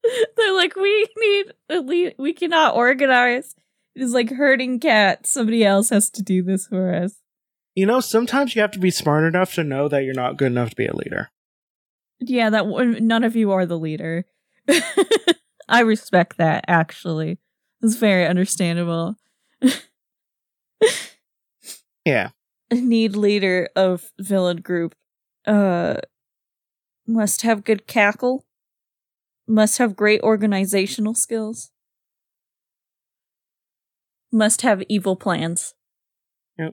They're 0.37 0.55
like, 0.55 0.77
we 0.77 1.09
need 1.17 1.47
uh, 1.71 1.77
elite. 1.77 2.17
We 2.19 2.35
cannot 2.35 2.75
organize. 2.75 3.55
It's 3.95 4.13
like 4.13 4.31
herding 4.31 4.81
cats. 4.81 5.31
Somebody 5.31 5.65
else 5.65 5.91
has 5.91 6.11
to 6.11 6.23
do 6.23 6.43
this 6.43 6.67
for 6.67 6.93
us. 6.95 7.15
You 7.75 7.87
know, 7.87 8.01
sometimes 8.01 8.55
you 8.55 8.63
have 8.63 8.71
to 8.73 8.79
be 8.79 8.91
smart 8.91 9.25
enough 9.25 9.55
to 9.55 9.65
know 9.65 9.89
that 9.89 10.05
you're 10.05 10.15
not 10.15 10.37
good 10.37 10.53
enough 10.53 10.71
to 10.71 10.77
be 10.77 10.87
a 10.87 10.95
leader. 10.95 11.31
Yeah, 12.21 12.51
that 12.51 12.67
one, 12.67 13.07
none 13.07 13.25
of 13.25 13.35
you 13.35 13.53
are 13.53 13.67
the 13.67 13.79
leader. 13.79 14.27
I 15.69 15.81
respect 15.81 16.37
that. 16.37 16.65
Actually, 16.69 17.39
it's 17.83 17.97
very 17.97 18.27
understandable. 18.27 19.17
Yeah. 22.05 22.31
need 22.73 23.17
leader 23.17 23.69
of 23.77 24.11
villain 24.19 24.59
group. 24.59 24.95
Uh 25.47 25.97
must 27.07 27.43
have 27.43 27.65
good 27.65 27.87
cackle. 27.87 28.45
Must 29.47 29.79
have 29.79 29.95
great 29.95 30.23
organizational 30.23 31.15
skills. 31.15 31.71
Must 34.33 34.63
have 34.63 34.83
evil 34.89 35.17
plans. 35.17 35.75
Yep. 36.59 36.73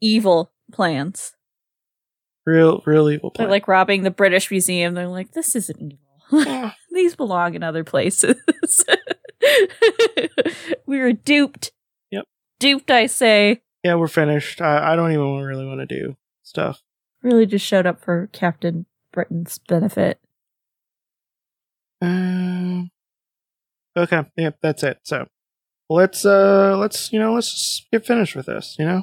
evil 0.00 0.52
plans. 0.72 1.34
Real, 2.44 2.82
real 2.86 3.10
evil 3.10 3.32
they're 3.36 3.46
like 3.46 3.68
robbing 3.68 4.02
the 4.02 4.10
british 4.10 4.50
museum. 4.50 4.94
They're 4.94 5.06
like 5.06 5.32
this 5.32 5.54
isn't 5.54 5.80
evil. 5.80 6.72
These 6.92 7.14
belong 7.14 7.54
in 7.54 7.62
other 7.62 7.84
places. 7.84 8.36
We 10.86 10.98
were 10.98 11.12
duped. 11.12 11.72
Yep. 12.10 12.24
duped 12.58 12.90
i 12.90 13.06
say 13.06 13.62
yeah, 13.88 13.94
we're 13.94 14.06
finished. 14.06 14.60
I, 14.60 14.92
I 14.92 14.96
don't 14.96 15.12
even 15.12 15.40
really 15.40 15.64
want 15.66 15.80
to 15.80 15.86
do 15.86 16.16
stuff. 16.42 16.82
really 17.22 17.46
just 17.46 17.64
showed 17.64 17.86
up 17.86 18.00
for 18.00 18.28
captain 18.32 18.84
britain's 19.12 19.58
benefit 19.58 20.20
Um. 22.02 22.90
Okay. 23.96 24.22
Yep. 24.36 24.58
That's 24.62 24.82
it. 24.82 24.98
So 25.02 25.26
let's 25.88 26.24
uh 26.24 26.76
let's 26.78 27.12
you 27.12 27.18
know 27.18 27.32
let's 27.34 27.50
just 27.50 27.90
get 27.90 28.06
finished 28.06 28.36
with 28.36 28.46
this. 28.46 28.76
You 28.78 28.84
know. 28.84 29.02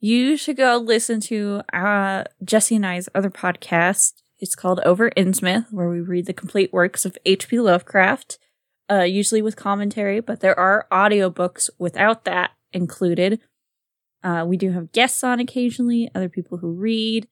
you 0.00 0.36
should 0.36 0.56
go 0.56 0.76
listen 0.76 1.20
to 1.20 1.62
uh, 1.72 2.24
Jesse 2.44 2.76
and 2.76 2.84
I's 2.86 3.08
other 3.14 3.30
podcast. 3.30 4.12
It's 4.38 4.54
called 4.54 4.80
Over 4.84 5.10
Innsmouth, 5.12 5.72
where 5.72 5.88
we 5.88 6.00
read 6.00 6.26
the 6.26 6.34
complete 6.34 6.72
works 6.72 7.06
of 7.06 7.16
H.P. 7.24 7.60
Lovecraft, 7.60 8.38
uh, 8.90 9.02
usually 9.02 9.40
with 9.40 9.56
commentary, 9.56 10.20
but 10.20 10.40
there 10.40 10.58
are 10.58 10.86
audiobooks 10.92 11.70
without 11.78 12.24
that 12.24 12.50
included. 12.72 13.40
Uh, 14.24 14.44
we 14.46 14.56
do 14.56 14.70
have 14.72 14.90
guests 14.92 15.22
on 15.22 15.38
occasionally, 15.38 16.10
other 16.14 16.28
people 16.28 16.58
who 16.58 16.72
read. 16.72 17.28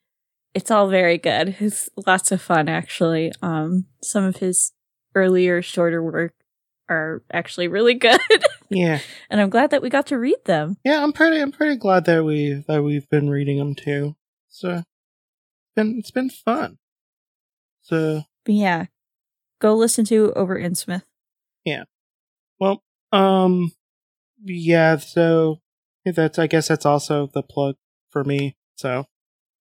It's 0.55 0.71
all 0.71 0.89
very 0.89 1.17
good. 1.19 1.57
It's 1.61 1.89
lots 2.07 2.31
of 2.31 2.41
fun, 2.43 2.69
actually. 2.69 3.33
Um, 3.41 3.87
some 4.03 4.25
of 4.25 4.37
his 4.37 4.73
earlier, 5.15 5.63
shorter 5.63 6.03
work 6.03 6.35
are 6.91 7.23
actually 7.33 7.67
really 7.69 7.95
good, 8.09 8.21
Yeah. 8.69 9.01
and 9.31 9.41
I'm 9.41 9.49
glad 9.51 9.71
that 9.71 9.81
we 9.83 9.89
got 9.89 10.07
to 10.09 10.19
read 10.19 10.45
them. 10.45 10.77
Yeah. 10.85 11.03
I'm 11.03 11.13
pretty. 11.15 11.41
I'm 11.41 11.53
pretty 11.53 11.77
glad 11.77 12.05
that 12.05 12.25
we 12.25 12.63
that 12.69 12.83
we've 12.85 13.09
been 13.09 13.31
reading 13.31 13.59
them 13.59 13.75
too. 13.75 14.15
So 14.49 14.83
been 15.75 15.97
it's 15.99 16.11
been 16.11 16.29
fun. 16.29 16.77
So 17.81 18.23
But 18.45 18.55
yeah, 18.55 18.85
go 19.61 19.75
listen 19.75 20.05
to 20.07 20.33
Over 20.35 20.59
Innsmouth. 20.59 21.05
Yeah. 21.65 21.85
well 22.61 22.83
um 23.13 23.73
yeah 24.45 24.97
so 24.97 25.61
yeah, 26.05 26.13
that's 26.13 26.39
I 26.39 26.47
guess 26.47 26.69
that's 26.69 26.87
also 26.87 27.29
the 27.33 27.43
plug 27.43 27.77
for 28.11 28.25
me. 28.25 28.57
So 28.77 29.07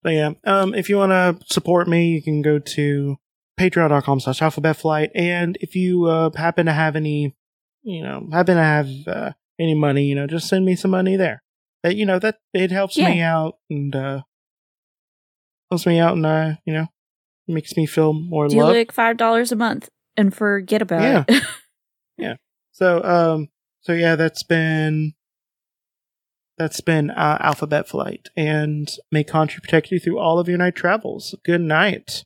but 0.07 0.12
yeah 0.12 0.31
um 0.44 0.72
if 0.72 0.88
you 0.88 0.96
want 0.96 1.11
to 1.11 1.37
support 1.53 1.88
me 1.88 2.11
you 2.11 2.22
can 2.22 2.40
go 2.40 2.61
to 2.61 3.16
patreon.com 3.59 4.20
slash 4.20 4.40
alphabet 4.40 4.77
flight 4.77 5.11
and 5.16 5.59
if 5.61 5.75
you 5.75 6.05
uh, 6.05 6.31
happen 6.37 6.66
to 6.66 6.72
have 6.72 6.94
any 6.94 7.35
you 7.83 8.03
know 8.03 8.29
happen 8.33 8.57
to 8.57 8.62
have 8.62 8.88
uh, 9.09 9.33
any 9.59 9.75
money 9.75 10.05
you 10.05 10.14
know 10.14 10.27
just 10.29 10.49
send 10.49 10.64
me 10.64 10.77
some 10.77 10.92
money 10.92 11.16
there 11.16 11.42
that 11.83 11.96
you 11.96 12.07
know 12.07 12.20
that 12.20 12.37
it 12.55 12.70
helps 12.70 12.96
me 12.96 13.20
out 13.20 13.59
and 13.68 13.96
uh 13.96 14.22
helps 15.70 15.87
me 15.87 15.99
out 15.99 16.14
and 16.14 16.25
uh 16.25 16.55
you 16.64 16.72
know 16.72 16.87
makes 17.49 17.77
me 17.77 17.85
feel 17.85 18.12
more 18.12 18.46
Do 18.46 18.62
like 18.62 18.92
five 18.92 19.16
dollars 19.16 19.51
a 19.51 19.57
month 19.57 19.88
and 20.16 20.35
forget 20.35 20.83
about 20.83 21.03
it. 21.29 21.35
Yeah. 22.18 22.33
it. 22.33 22.38
So 22.72 23.03
um 23.03 23.49
so 23.81 23.94
yeah, 23.94 24.16
that's 24.16 24.42
been 24.42 25.14
that's 26.59 26.81
been 26.81 27.11
uh, 27.11 27.38
Alphabet 27.40 27.88
Flight 27.88 28.31
and 28.37 28.88
may 29.11 29.25
Country 29.25 29.61
protect 29.61 29.90
you 29.90 29.99
through 29.99 30.19
all 30.19 30.38
of 30.38 30.49
your 30.49 30.59
night 30.59 30.75
travels. 30.75 31.35
Good 31.45 31.61
night. 31.61 32.25